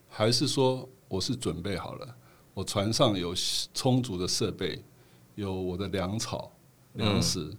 [0.09, 2.15] 还是说我是准备好了，
[2.55, 3.35] 我船上有
[3.71, 4.83] 充足的设备？
[5.35, 6.51] 有我的粮草、
[6.93, 7.57] 粮食，嗯、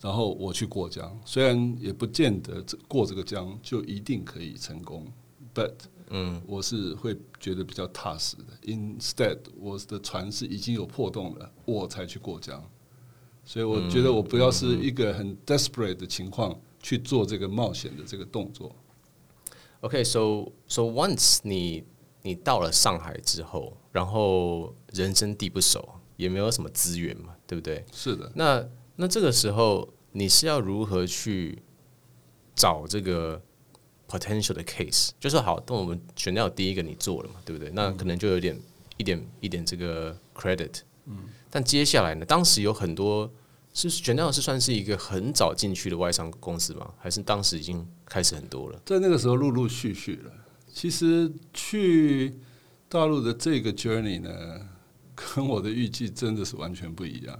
[0.00, 5.06] 然后我去过江，虽然也不见得过这个江就一定可以成功
[5.54, 5.72] ，but
[6.08, 8.44] 嗯，我是会觉得比较踏实的。
[8.64, 12.62] Instead，我的船是已经有破洞了，我才去过江，
[13.44, 18.74] 所以我觉得我不要是一个很 desperate 的情况去做这个冒险的这个动作。
[19.80, 21.82] OK，so so once 你
[22.22, 25.88] 你到了上海之后，然后人生地不熟。
[26.16, 27.84] 也没有什么资源嘛，对不对？
[27.92, 28.30] 是的。
[28.34, 31.62] 那那这个时候你是要如何去
[32.54, 33.40] 找这个
[34.08, 35.10] potential 的 case？
[35.18, 37.70] 就是好，那我们选掉第一个你做了嘛，对不对？
[37.72, 38.58] 那可能就有点
[38.96, 40.80] 一点一点这个 credit。
[41.06, 41.16] 嗯。
[41.50, 42.24] 但接下来呢？
[42.24, 43.30] 当时有很多
[43.74, 46.94] 是选掉是算是一个很早进去的外商公司吗？
[46.98, 48.80] 还是当时已经开始很多了？
[48.84, 50.32] 在那个时候陆陆续续了。
[50.72, 52.38] 其实去
[52.88, 54.30] 大陆的这个 journey 呢？
[55.34, 57.38] 跟我的预计真的是完全不一样。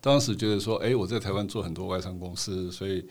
[0.00, 3.06] 当时觉得说，哎，我在台湾做很多外商公司，所以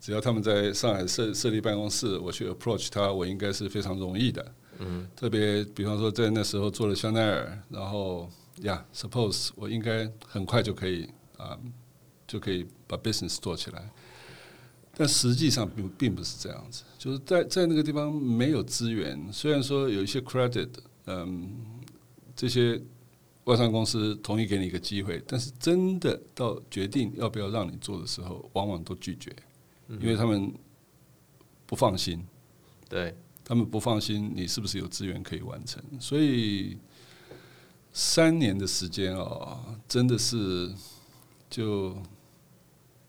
[0.00, 4.54] 只要他们在上海设设立办公室，我去 approach 他，我应该是非常容易的。
[4.80, 8.28] 嗯，特别比方说在那时候做了香奈儿，然后
[8.62, 11.56] 呀，suppose 我应该很快就可以啊，
[12.26, 13.88] 就可以把 business 做起来。
[14.96, 20.70] 但实际上并并不是这样子，就是在在那个地方没有资源，虽然说有一些 credit，
[21.06, 21.52] 嗯，
[22.34, 22.82] 这些。
[23.44, 29.34] 外商公司同意给你一个机会，但是真的到决定要不要让你做的时候，往往都拒绝，
[29.88, 30.52] 因为他们
[31.66, 32.24] 不放心。
[32.88, 35.82] 对，他们不放心你是不是有资源可以完成。
[35.98, 36.78] 所以
[37.92, 40.72] 三年的时间啊，真的是
[41.50, 41.96] 就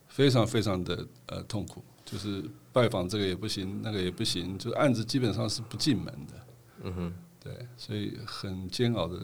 [0.08, 6.48] 非常非常的呃痛苦，就是拜访这个也不行，那个也不行，就案子基本上是不进门的。
[6.84, 7.14] 嗯哼。
[7.44, 9.20] 对，所以很煎熬的，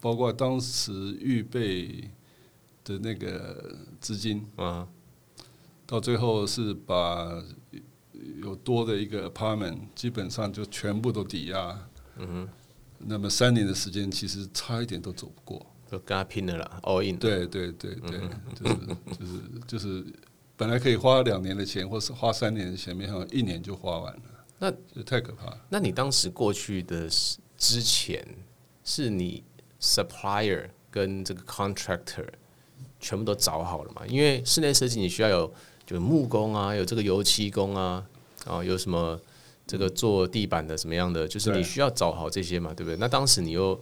[0.00, 2.08] 包括当时预备
[2.84, 4.86] 的那个资金啊，
[5.84, 7.42] 到最后是把
[8.40, 11.88] 有多的一个 apartment 基本上就全部都抵押。
[12.18, 12.48] 嗯哼，
[12.98, 17.18] 那么三年的时间，其实差一点都走不过，都跟他拼了啦，all in。
[17.18, 18.20] 对对对对，
[18.54, 18.76] 就是
[19.18, 20.06] 就是就是，
[20.56, 24.22] 本来可以花两年的钱，或是花三年的钱，没想到一年就花完了，
[24.60, 25.66] 那就太可怕了。
[25.68, 27.38] 那你当时过去的是？
[27.56, 28.26] 之前
[28.84, 29.42] 是你
[29.80, 32.26] supplier 跟这个 contractor
[33.00, 34.06] 全部都找好了嘛？
[34.06, 35.52] 因为室内设计你需要有
[35.84, 38.04] 就木工啊，有这个油漆工啊，
[38.44, 39.20] 啊，有什么
[39.66, 42.96] 这个做地板的什么样的，就是你需要找好这些嘛，对不对？
[42.96, 43.78] 那当时你又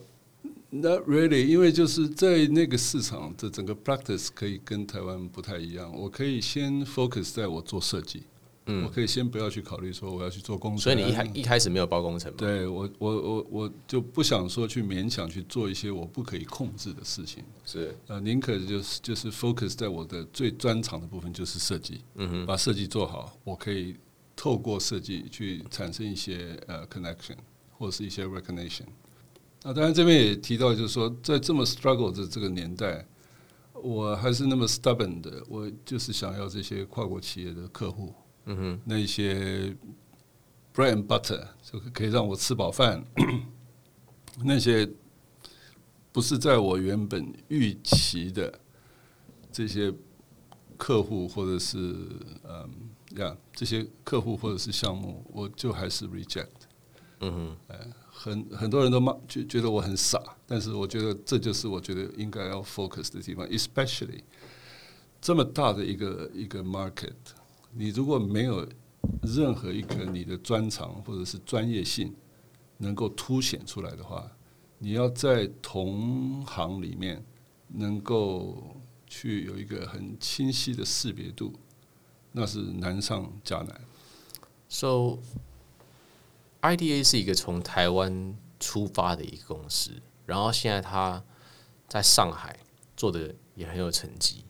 [0.71, 5.97] Not really，因为就是在那个市场的整个 practice 可以跟台湾不太一样。
[5.97, 8.25] 我可以先 focus 在我做设计，
[8.67, 10.79] 嗯，我可以先不要去考虑说我要去做工程。
[10.81, 12.37] 所以你一开一开始没有包工程吗？
[12.39, 17.45] 对我，我我我就不想说去勉强去做一些我不可以控制的事情。
[17.65, 22.01] 是呃，宁可就是就是 focus 在我的最专长的部分，就是设计。
[22.15, 23.97] 嗯哼，把设计做好，我可以
[24.35, 27.37] 透过设计去产生一些呃 connection
[27.77, 28.85] 或者是一些 recognition。
[29.63, 33.07] 那当然这边也提到，就是说在这么 struggle 的这个年代。
[33.83, 38.15] 我还是那么 stubborn 的，我就是想要这些跨国企业的客户，
[38.47, 39.77] 嗯哼，那些
[40.75, 43.05] bread and butter 就可以让我吃饱饭，
[44.45, 44.89] 那些
[46.13, 48.61] 不是在我原本预期的
[49.51, 49.93] 这些
[50.77, 51.79] 客户或者是
[52.45, 52.71] 嗯
[53.17, 56.49] 呀这些客户或者是项目，我就还是 reject，
[57.21, 57.79] 嗯哼，哎。
[58.17, 64.21] 很很多人都骂，觉觉得我很傻，但是我觉得这就是我觉得应该要 focus 的地方，especially
[65.21, 67.13] 这么大的一个一个 market，
[67.77, 68.67] 你如果没有
[69.23, 72.15] 任何一个你的专长或者是专业性
[72.79, 74.31] 能够凸显出来的话，
[74.79, 77.25] 你要在同行里面
[77.69, 81.53] 能够去有一个很清晰的识别度，
[82.33, 83.81] 那是难上加难。
[84.69, 85.19] So
[86.63, 89.91] IDA 是一个从台湾出发的一个公司，
[90.27, 91.23] 然后现在他
[91.89, 92.59] 在上海
[92.97, 94.45] 做的也很有成绩。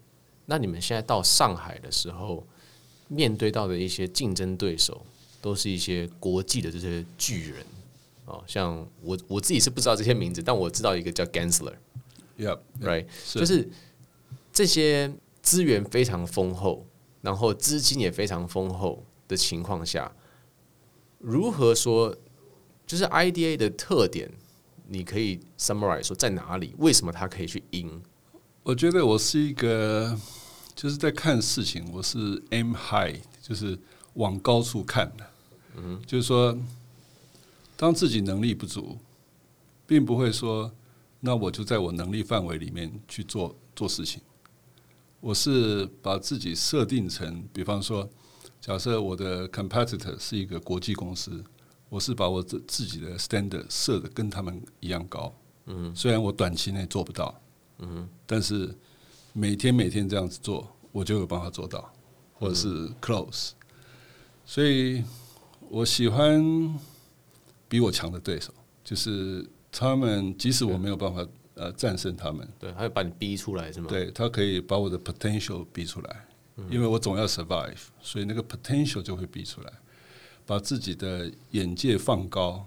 [0.46, 2.46] 那你们现在到上海的时候，
[3.08, 5.04] 面对到的一些竞争对手，
[5.40, 7.64] 都是一些国际的这些巨人
[8.26, 13.68] 哦，像我我自己是不知道这些名字，但我知道一个叫 Gensler，Yep，Right，就是
[14.52, 15.12] 这些
[15.42, 16.86] 资源非常丰厚，
[17.20, 20.14] 然后资金也非常丰厚的情况下。
[21.18, 22.16] 如何说？
[22.86, 24.30] 就是 IDA 的特点，
[24.88, 26.74] 你可以 summarize 说在哪里？
[26.76, 28.02] 为什么它可以去赢？
[28.62, 30.20] 我觉得我是一个，
[30.74, 33.78] 就是在看事情，我是 aim high，就是
[34.14, 35.26] 往高处看的。
[35.76, 36.56] 嗯，就是说，
[37.76, 38.98] 当自己能力不足，
[39.86, 40.70] 并不会说，
[41.20, 44.20] 那我就在我能力范围里面去做做事情。
[45.20, 48.08] 我是把自己设定成，比方说。
[48.60, 51.44] 假设我的 competitor 是一个国际公司，
[51.90, 55.30] 我是把我自自己的 standard 设的跟他们一样高。
[55.66, 57.38] 嗯，虽然我短期内做不到，
[57.80, 58.74] 嗯，但是
[59.36, 61.92] 每天每天这样子做，我就有办法做到，
[62.34, 63.50] 或者是 close。
[64.46, 65.02] 所以
[65.68, 66.78] 我喜欢
[67.68, 73.88] 比我强的对手，就是他们，即使我没有办法呃战胜他们，对，他会把你逼出来是吗？
[73.88, 76.26] 对，他可以把我的 potential 逼出来。
[76.70, 79.72] 因为我总要 survive，所以那个 potential 就会逼出来，
[80.46, 82.64] 把自己的眼界放高，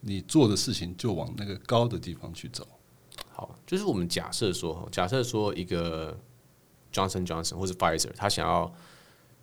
[0.00, 2.66] 你做的事情就往那个高的地方去走。
[3.42, 6.16] 好，就是我们假设说，假设说一个
[6.92, 8.72] Johnson Johnson 或者 Pfizer，他想要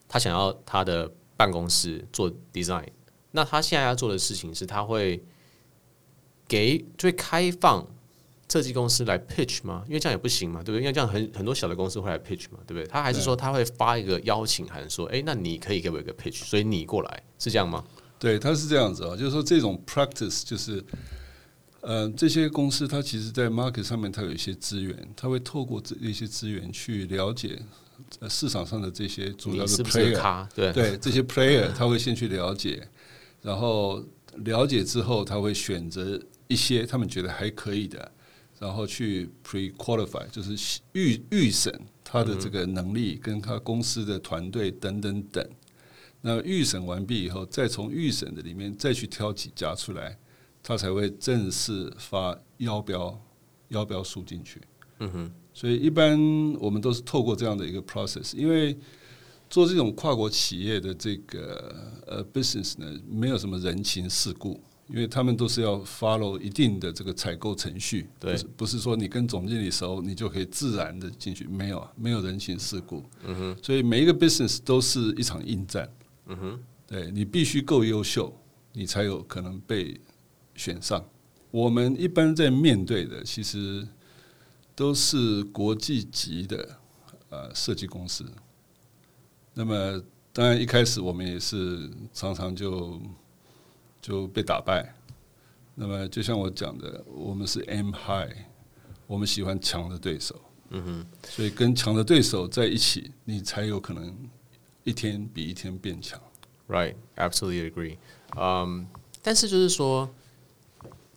[0.08, 2.88] 他想要他的办公室做 design，
[3.32, 5.22] 那他现在要做的事情是，他会
[6.48, 7.86] 给最开放。
[8.52, 9.84] 设计公司来 pitch 吗？
[9.86, 10.82] 因为这样也不行嘛，对不对？
[10.82, 12.88] 因为这样很很多小的公司会来 pitch 嘛，对不对？
[12.88, 17.84] 他还是说他会发一个邀请函，说：“哎，那你可以给我一个 pitch，所以你过来，是这样吗？”
[18.18, 20.84] 对，他是这样子啊，就是说这种 practice 就是，
[21.82, 27.60] 呃，这些公司它其实，在 market 上面它有一些资源，它会透过这一些资源去了解
[28.30, 32.88] 市场上的这些主要的 player，对对，这些 player 他会先去了解，
[33.42, 34.04] 然后
[34.46, 38.12] 了解之后，他会选择一些他们觉得还可以的。
[38.60, 45.50] 然后去 pre-qualify，就是预预审他的这个能力，跟他公司的团队等等等。
[46.20, 50.18] 那预审完毕以后，再从预审的里面再去挑几家出来，
[50.70, 53.20] 他才会正式发邀标
[53.70, 54.62] 邀标书进去。
[55.00, 55.32] 嗯哼。
[55.52, 56.16] 所以一般
[56.60, 58.78] 我们都是透过这样的一个 process，因为
[59.50, 64.62] 做这种跨国企业的这个呃 business 呢，没有什么人情世故。
[64.90, 75.88] 因为他们都是要 follow 一定的这个采购程序，对，不是不是说你跟总经理熟，你就可以自然的进去，没有啊，没有人情世故，嗯哼，所以每一个 business 都是一场硬战，
[76.26, 78.36] 嗯哼，对，你必须够优秀，
[78.74, 79.96] 你才有可能被
[80.60, 81.04] 选上。
[81.50, 83.88] 我们一般在面对的其实
[84.76, 86.78] 都是国际级的
[87.30, 88.26] 呃设计公司，
[89.54, 93.02] 那么当然一开始我们也是常常就。
[94.02, 94.96] 就被打败。
[95.76, 98.34] 那么，就像我讲的，我们是 aim high，
[99.06, 100.40] 我们喜欢强的对手。
[100.70, 101.06] 嗯哼。
[101.28, 104.18] 所以跟强的对手在一起，你才有可能
[104.86, 106.18] 一天比一天变强。
[106.70, 107.98] Right, absolutely agree.
[108.38, 108.86] 嗯，um，
[109.22, 110.10] 但是就是说，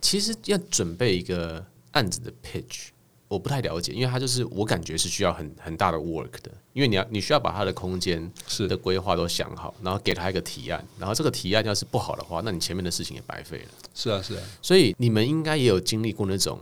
[0.02, 2.88] 其实要准备一个案子的 pitch，
[3.28, 13.68] 我不太了解，因为它就是我感觉是需要很很大的 work 的，因为你要你需要把它的空间是的规划都想好，然后给他一个提案，然后这个提案要是不好的话，那你前面的事情也白费了。
[13.94, 14.42] 是啊，是啊。
[14.60, 16.60] 所以你们应该也有经历过那种，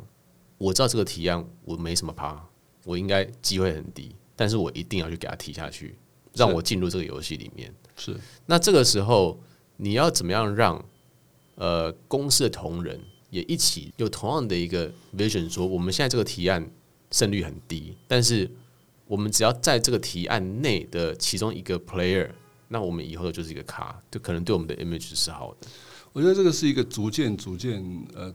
[0.58, 2.46] 我知道这个提案我没什么怕，
[2.84, 5.98] 我应该机会很低，但是我一定要去给他提下去，
[6.34, 7.74] 让我进入这个游戏里面。
[7.96, 8.14] 是。
[8.46, 9.40] 那这个时候
[9.76, 10.84] 你要怎么样让
[11.54, 13.00] 呃公司的同仁？
[13.30, 16.68] 也一起有同样的一个 vision，说我们现在这个提案
[17.10, 18.50] 胜率很低，但是
[19.06, 22.28] 我们只要在这个提案内的其中一个 player，
[22.68, 25.68] 那我们以后就是一个卡，就可能对我们的 image 是好的。
[26.12, 28.34] 我觉得这个是一个逐渐逐渐呃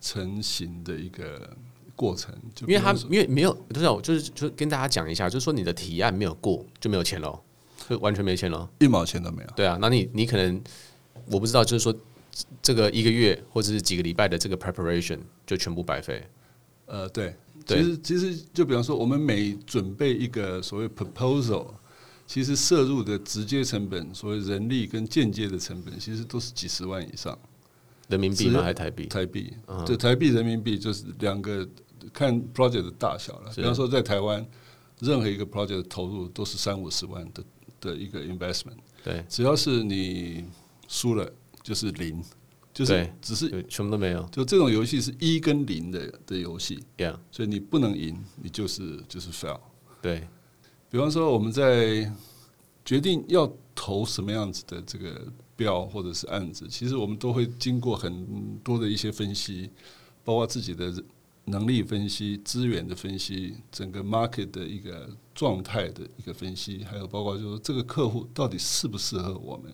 [0.00, 1.56] 成型的一个
[1.96, 7.40] 过程，就因为他因为没有，就是就是就跟大家讲一下，就是说你的提案没有过就没有钱喽，
[7.88, 9.50] 就完全没钱喽，一毛钱都没有。
[9.56, 10.62] 对啊，那你你可能
[11.26, 11.92] 我不知道，就是说。
[12.62, 16.22] 这个一个月或者是几个礼拜的这个 preparation 就全部白费。
[16.86, 17.34] 呃，对，
[17.66, 21.66] 其实其实就比方说，我们每准备一个所谓 proposal，
[22.26, 27.38] 其实摄入的直接成本，所谓人力跟间接的成本，其实都是几十万以上。
[28.08, 28.62] 人民币吗？
[28.62, 29.06] 还是台币？
[29.06, 29.52] 台币。
[29.84, 31.68] 对，台币、人民币就是两个
[32.10, 33.52] 看 project 的大小了。
[33.54, 34.46] 比方说，在台湾，
[35.00, 37.44] 任何一个 project 的投入都是三五十万的
[37.82, 38.78] 的一个 investment。
[39.04, 40.46] 对，只要是你
[40.88, 41.30] 输了。
[41.68, 42.24] 就是零，
[42.72, 44.22] 就是只是什么都没有。
[44.32, 47.18] 就这种游戏是一跟零的的游戏，Yeah.
[47.30, 49.60] 所以你不能赢，你就是就是 fail。
[50.00, 50.26] 对，
[50.88, 52.10] 比方说我们在
[52.86, 59.68] 决定要投什么样子的这个标或者是案子，其实我们都会经过很多的一些分析，
[60.24, 60.90] 包括自己的
[61.44, 69.70] 能力分析、资源的分析、整个 market 的一个状态的一个分析，还有包括就是这个客户到底适不适合我们。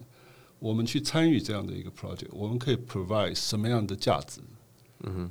[0.64, 4.40] 我们去参与这样的一个 project，我们可以 provide 什么样的价值？
[5.00, 5.30] 嗯哼，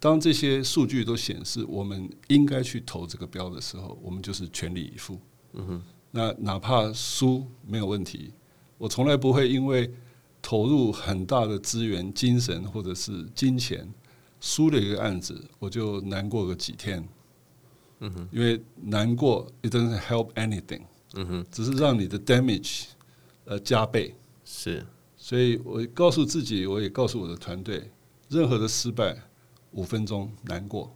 [0.00, 5.16] 当这些数据都显示我们应该去投这个标的时候，我们就是全力以赴。
[5.52, 8.32] 嗯哼，那哪怕输没有问题，
[8.76, 9.88] 我从来不会因为
[10.42, 13.88] 投入很大的资源、精神或者是金钱，
[14.40, 17.08] 输了一个案子，我就难过个几天。
[18.00, 20.82] 嗯哼，因为难过 it doesn't help anything。
[21.14, 22.86] 嗯哼，只是让你的 damage
[23.44, 24.12] 呃加倍。
[24.54, 24.84] 是，
[25.16, 27.90] 所以我告诉自己，我也告诉我的团队，
[28.28, 29.16] 任何的失败，
[29.70, 30.94] 五分钟难过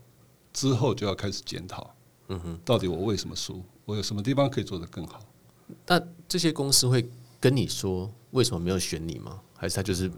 [0.53, 1.91] 之后就要开始检讨。
[2.29, 3.63] 嗯哼，到底我为什么输？
[3.87, 5.21] 我有什么地方可以做得更好？
[5.87, 7.09] 那这些公司会
[7.41, 9.41] 跟你说为什么没有选你吗？
[9.55, 10.11] 还是他就是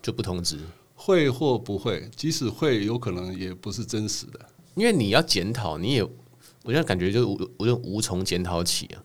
[0.00, 0.56] 就不通知？
[0.94, 2.08] 会或不会？
[2.14, 4.38] 即使会，有可能也不是真实的。
[4.76, 9.02] 因为你要检讨，你也我现在感觉就我就无从检讨起啊。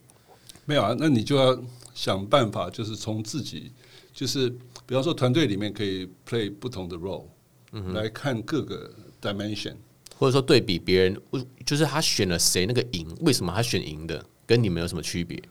[0.66, 1.60] 没有啊，那你就要
[2.00, 3.74] 想办法，就是从自己。
[4.14, 4.50] 就是，
[4.86, 7.26] 比方说，团队里面可以 play 不同的 role，
[7.74, 8.90] 嗯，来看各个
[9.22, 9.76] dimension，
[10.18, 11.22] 或者说对比别人，
[11.66, 15.42] 就是他选了谁那个赢，为什么他选赢的，跟你们有什么区别？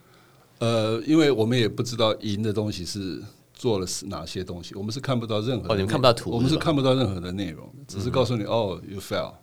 [0.59, 9.35] 呃，因为我们也不知道赢的东西是做了是哪些东西，我们是看不到任何，哦，你们看不到图，我们是看不到任何的内容，只是告诉你，嗯，哦，you fell，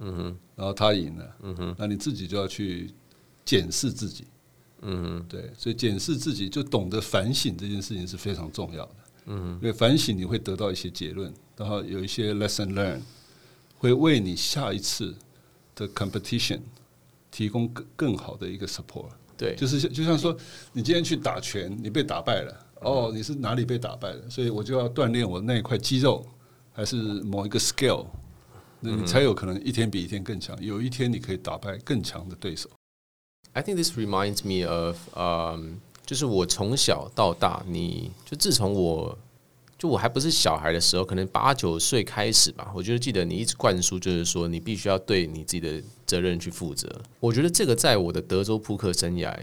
[0.00, 2.90] 嗯哼，然后他赢了，嗯哼，那你自己就要去
[3.44, 4.26] 检视自己。
[4.82, 8.94] 嗯，对，所以检视自己，就懂得反省这件事情是非常重要的。
[9.26, 13.00] 嗯，因为反省你会得到一些结论，然后有一些 lesson learn，
[13.76, 15.14] 会为你下一次
[15.74, 16.60] 的 competition
[17.30, 19.10] 提供更更好的一个 support。
[19.36, 20.36] 对，就是就像说，
[20.72, 24.30] 你今天去打拳，你被打败了，哦，你是哪里被打败了？
[24.30, 26.24] 所以我就要锻炼我那一块肌肉，
[26.72, 28.06] 还是某一个 skill，
[28.80, 30.56] 那你才有可能一天比一天更强。
[30.64, 32.70] 有一天你可以打败更强的对手。
[33.58, 39.18] I think this reminds me of，嗯、就是我从小到大，你就自从我
[39.76, 46.88] 就我还不是小孩的时候，可能八九岁开始吧，我就记得你一直灌输，就是说你必须要对你自己的责任去负责。
[47.18, 49.36] 我觉得这个在我的德州扑克生涯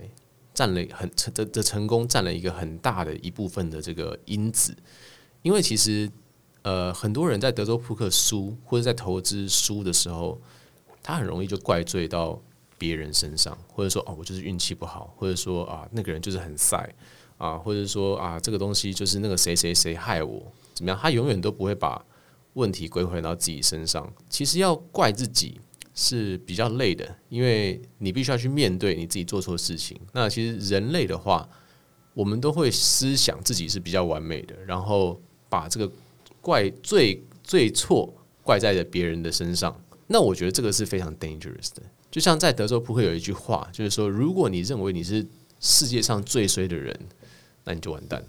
[0.54, 4.74] 占了很成的的成功占了一个很大的一部分的这个因子，
[5.42, 6.10] 因为其实
[6.62, 10.40] 呃很多人在德州扑克输或者在投资输的时候，
[11.04, 12.42] 他很容易就怪罪到。
[12.86, 16.94] 别人身上，或者说哦，我就是运气不好，或者说啊，那个人就是很赛
[17.38, 21.00] 啊，或者说啊，这个东西就是那个谁谁谁害我，怎么样？
[21.02, 22.06] 他永远都不会把
[22.54, 24.14] 问题归回到自己身上。
[24.30, 25.60] 其实要怪自己
[25.96, 30.00] 是比较累的，因为你必须要去面对你自己做错事情。
[30.14, 31.50] 那其实人类的话，
[32.14, 35.20] 我们都会思想自己是比较完美的，然后
[35.50, 35.92] 把这个
[36.40, 39.76] 怪罪罪错怪在了别人的身上。
[40.08, 41.82] 那我觉得这个是非常 dangerous 的。
[42.16, 45.28] 就像在德州扑克有一句话，就是说，如果你认为你是
[45.60, 46.98] 世界上最衰的人，
[47.66, 48.28] 那你就完蛋了，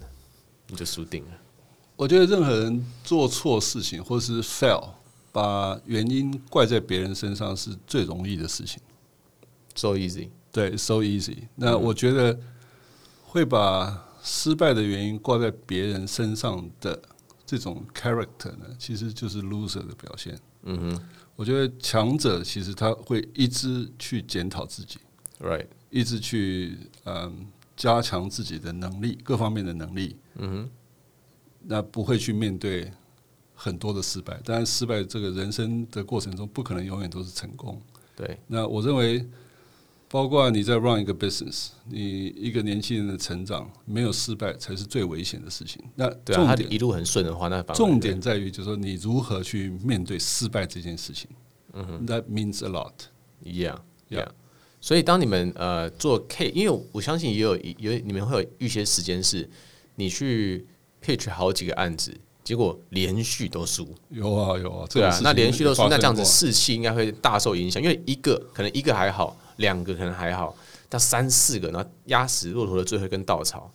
[0.67, 1.31] 你就输定了。
[1.95, 4.89] 我觉得任何人做错事情或是 fail，
[5.31, 8.81] 把原因怪在别人身上是最容易的事情。
[9.73, 11.37] So easy，对，so easy。
[11.55, 12.37] 那我觉得
[13.23, 17.01] 会把失败的原因挂在别人身上的
[17.45, 20.37] 这种 character 呢，其实就是 loser 的表现。
[20.63, 21.07] 嗯哼，
[21.37, 24.97] 我觉得强者其实他会一直去检讨自己
[25.39, 26.75] ，right，一直去
[27.05, 30.17] 嗯加强自己的能力，各方面的能力。
[30.35, 30.69] 嗯哼，
[31.61, 32.91] 那不会去面对
[33.53, 34.37] 很多的失败。
[34.43, 37.81] 当然，失败这个人生的过程中，不可能永远都是成功。
[38.15, 39.25] 对，那我认为。
[40.09, 45.83] 包括你在 run 一个 business，你一个年轻人的成长没有失败才是最危险的事情。
[45.95, 51.29] 那对啊，他一路很顺的话，那重点在于就是说你如何去面对失败这件事情。
[51.73, 52.93] 嗯哼，That means a lot.
[53.43, 53.79] Yeah,
[54.09, 54.29] yeah.
[54.79, 59.47] 所以当你们呃做 K，因为我相信也有有你们会有一些时间是
[59.95, 60.65] 你去
[61.03, 63.93] pitch 好几个案子，结果连续都输。
[64.09, 69.37] 有啊有啊，对啊，那连续都输，那这样子士气应该会大受影响，因为一个可能一个还好。
[69.57, 70.55] 两个可能还好，
[70.89, 73.71] 到三四个，然后压死骆驼的最后一根稻草，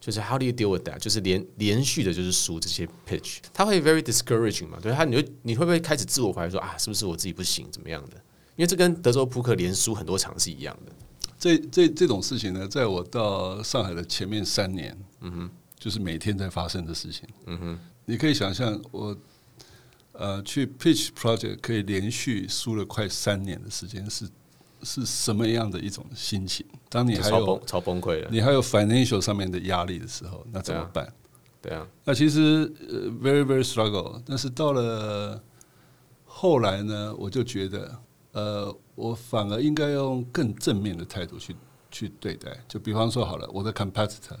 [0.00, 0.98] 就是 How do you deal with that？
[0.98, 4.78] 就是连连续的，就是输这些 pitch，他会 very discouraging 嘛？
[4.82, 8.16] 对他，你会你会不会开始自我怀疑说啊，是不是我自己不行，怎么样的？
[8.56, 10.92] 因为这跟德州扑克连输很多场是一样的。
[11.38, 19.16] 这这这种事情呢，在我到上海的前面三年，嗯哼，就是每天在发生的事情，嗯哼，你可以想象我
[20.12, 24.26] 呃去 pitch project 可以连续输了快三年的时间是。
[24.82, 26.66] 是什么样的一种心情？
[26.88, 31.12] 当你还有超崩溃了，你还有 financial 上面的压力的时候，那怎么办？
[31.62, 34.20] 对啊，那其实呃 very very struggle。
[34.24, 35.42] 但是到了
[36.24, 37.98] 后来呢，我就觉得，
[38.32, 41.54] 呃，我反而应该用更正面的态度去
[41.90, 42.50] 去对待。
[42.66, 44.38] 就比方说，好了，我的 competitor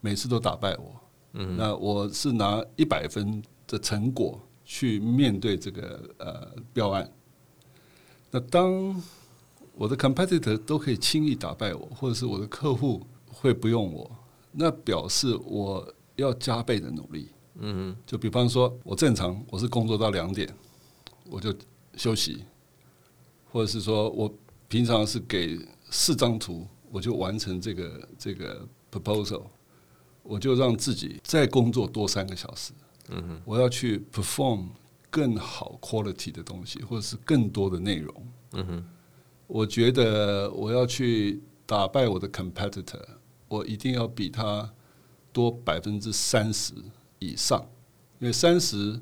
[0.00, 0.94] 每次都打败我，
[1.32, 7.10] 嗯，那我是拿一百分的成果去面对这个呃标案。
[8.30, 9.02] 那当
[9.74, 14.10] 我的 competitor 都可以轻易打败我，或者是我的客户会不用我，
[14.52, 17.28] 那表示我要加倍的努力。
[17.56, 20.48] 嗯，就比方说，我正常我是工作到两点，
[21.28, 21.54] 我就
[21.96, 22.44] 休息，
[23.50, 24.32] 或者是说我
[24.68, 25.58] 平常是给
[25.90, 29.42] 四张图，我就完成这个这个 proposal，
[30.22, 32.72] 我就让自己再工作多三个小时。
[33.08, 34.68] 嗯哼，我要去 perform
[35.10, 38.26] 更好 quality 的东西，或者是更多的内容。
[38.52, 38.84] 嗯哼。
[39.52, 43.04] 我觉得我要去打败我的 competitor，
[43.48, 44.72] 我一定要比他
[45.30, 46.72] 多百分之三十
[47.18, 47.60] 以上，
[48.18, 48.98] 因为三十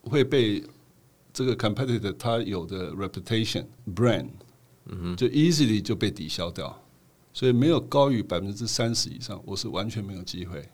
[0.00, 0.64] 会被
[1.32, 4.30] 这个 competitor 他有的 reputation brand，
[4.86, 6.76] 嗯，就 easily 就被抵消掉，
[7.32, 10.68] 所以没有高于百分之三十以上，我是完全没有机会，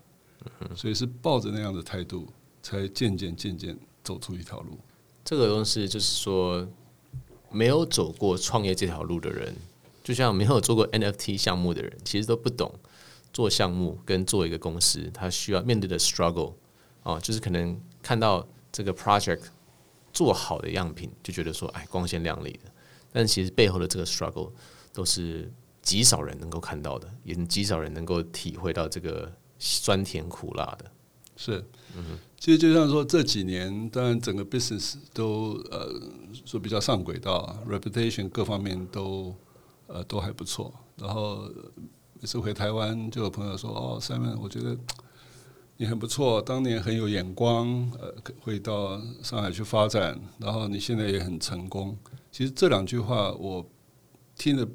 [0.75, 2.27] 所以是抱着那样的态度，
[2.63, 4.79] 才渐渐渐渐走出一条路。
[5.23, 6.67] 这个东西就是说。
[7.51, 9.55] 没有走过创业这条路的人，
[10.03, 12.73] 就像没有做过 NFT 项目的人，其实都不懂
[13.33, 16.53] 做项目跟做一个公司，他需要面对的 struggle
[17.03, 19.41] 啊，就是可能看到这个 project
[20.13, 22.71] 做好的样品，就觉得说哎光鲜亮丽的，
[23.11, 24.51] 但其实背后的这个 struggle
[24.93, 30.85] 都是极少人能够看到的，也极少人能够体会到这个酸甜苦辣的。
[31.39, 31.63] 是。
[32.37, 35.89] 其实就像说这几年，当然整个 business 都呃
[36.45, 39.33] 说比较上轨道，reputation 各方面都
[39.87, 40.73] 呃都还不错。
[40.97, 41.49] 然后
[42.19, 44.77] 每次回台湾，就有朋友说：“哦，Simon，我觉得
[45.77, 47.67] 你很不错，当年很有眼光，
[47.99, 51.97] 呃，会到上海去发展，然后你现在也很成功。”
[52.31, 53.65] 其实这两句话我
[54.37, 54.67] 听了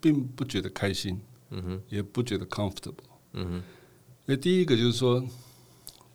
[0.00, 1.20] 并不觉得开心，
[1.50, 2.94] 嗯哼，也不觉得 comfortable，
[3.34, 3.62] 嗯哼。
[4.24, 5.24] 那第一个就是说。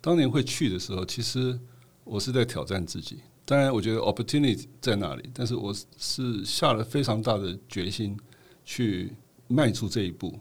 [0.00, 1.58] 当年会去的时候，其实
[2.04, 3.20] 我是在挑战自己。
[3.44, 8.16] 当然，我觉得 opportunity 在那里，但是我是下了非常大的决心
[8.64, 9.12] 去
[9.46, 10.38] 迈出这一步。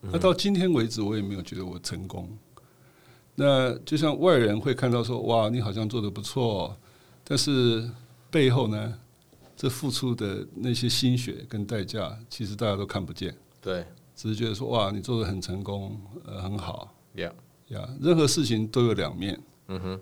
[0.00, 2.28] 那到今天为止，我也没有觉得我成功。
[3.34, 6.74] 那就像外人会看到说：“哇，你好像做的不错。”
[7.22, 7.88] 但是
[8.30, 8.98] 背后呢，
[9.54, 13.36] 这付出的那些心血跟代价，其实大家都看不见。
[13.60, 13.86] 对，
[14.16, 17.32] 只是觉得说：“哇，你做的很成功，呃，很好。” Yeah.
[17.70, 19.40] 呀，任何事情都有两面。
[19.68, 20.00] 嗯哼，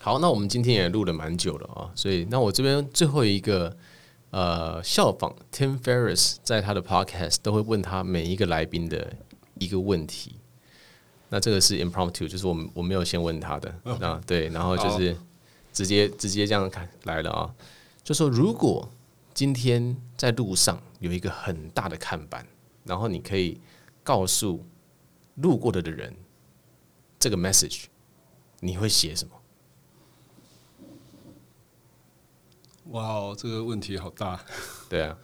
[0.00, 3.76] 好，那我们今天也录了蛮久了啊，所以那我这边最后一个
[4.30, 9.12] 呃，效仿 Tim Ferriss 在他的 Podcast 都会问他每一个来宾的
[9.58, 10.36] 一个问题。
[11.30, 15.16] 那这个是 impromptu，就是我们我没有先问他的啊.对，然后就是
[15.72, 17.54] 直接直接这样看来了啊，
[18.04, 18.88] 就说如果
[19.32, 22.46] 今天在路上有一个很大的看板，
[22.84, 23.60] 然后你可以
[24.04, 24.64] 告诉
[25.34, 26.14] 路过的的人。
[27.24, 27.84] 这个 message
[28.60, 29.32] 你会写什么？
[32.90, 34.38] 哇哦，这个问题好大。
[34.90, 35.16] 对啊，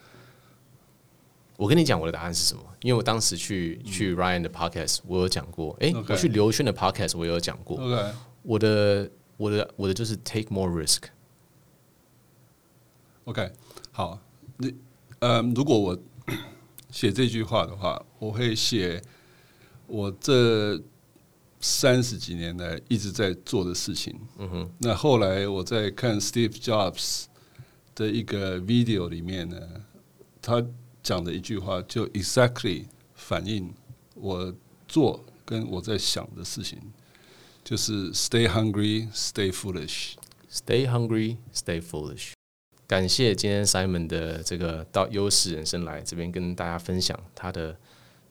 [1.59, 2.63] 我跟你讲我的答案是什么？
[2.81, 5.77] 因为我当时去、嗯、去 Ryan 的 podcast，我有讲过。
[5.81, 6.13] 哎、欸，Okay.
[6.15, 7.79] 我去刘轩的 podcast，我有讲过。
[7.79, 8.11] Okay.
[8.45, 11.03] 我的我的我的就是 take more risk。
[13.25, 13.53] OK，
[13.93, 14.19] 好，
[14.57, 14.75] 你
[15.19, 15.99] 呃，如果我
[16.91, 19.03] 写这句话的话，我会写
[19.87, 20.83] 我这
[21.61, 24.19] 三十几年来一直在做的事情。
[24.39, 27.25] 嗯哼，那后来我在看 Steve Jobs
[27.95, 29.59] 的一个 video 里面呢，
[30.41, 30.65] 他
[31.03, 33.73] 讲的一句话就 exactly 反映
[34.15, 34.55] 我
[34.89, 36.79] 做跟我在想的事情，
[37.63, 40.15] 就是 Stay hungry, stay foolish.
[40.51, 42.33] Stay hungry, stay foolish.
[42.87, 47.79] 感谢今天 Simon 的这个到优势人生来这边跟大家分享他的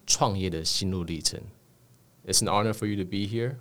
[0.06, 1.40] 创业的心路历程。
[2.30, 3.56] It's an honor for you to be here。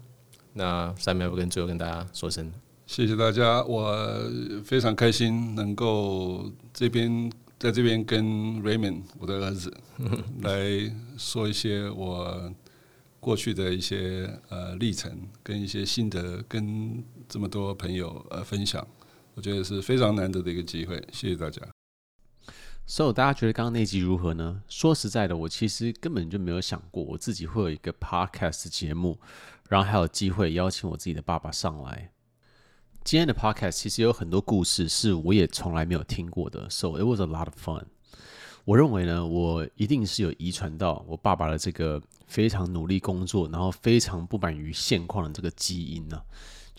[0.52, 2.52] 那 Simon 要不跟最后跟大家说声
[2.86, 4.30] 谢谢大家，我
[4.62, 9.74] 非常开心能够这边在这边跟 Raymond 我的儿子
[10.42, 10.60] 来
[11.16, 12.52] 说一些我
[13.20, 15.10] 过去的一些呃历程
[15.42, 18.86] 跟一些心得，跟这么多朋友呃分享。
[19.34, 21.62] 我觉得是非常难得的一个机会，谢谢大家。
[22.90, 24.62] So，大家觉得刚刚那集如何呢？
[24.66, 29.18] 说实在的，我其实根本就没有想过我自己会有一个 podcast 节目，
[29.68, 32.10] 然后还有机会邀请我自己的爸爸上来。
[33.04, 37.84] 今天的 podcast 其实有很多故事是我也从来没有听过的，So it was a lot of fun。
[38.64, 46.22] 我认为呢，我一定是有遗传到我爸爸的这个非常努力工作，然后非常不满于现况的这个基因呢、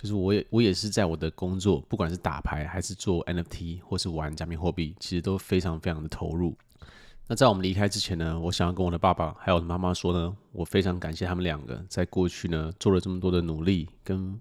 [0.01, 6.57] 就是我也我也是在我的工作，不管是打牌还是做 NFT 或是玩加密货币，其实都非常非常的投入。
[7.27, 14.39] 那在我们离开之前呢，我想要跟我的爸爸还有妈妈说呢，我非常感谢他们两个在过去呢做了这么多的努力，跟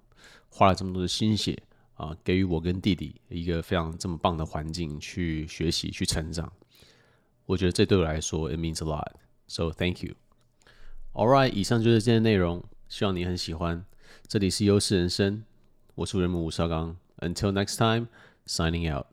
[0.48, 1.60] 花了这么多的心血
[1.94, 6.52] 啊，给予我跟弟弟一个非常这么棒的环境去学习去成长。
[7.46, 9.10] 我觉得这对我来说 it means a lot.
[9.48, 10.14] So thank you.
[11.14, 13.84] All right，以上就是今天内容，希望你很喜欢。
[14.26, 15.44] 这里是优势人生，
[15.97, 16.97] 我是 Raymond 吴绍刚。
[17.19, 18.07] Until next time,
[18.45, 19.07] signing out.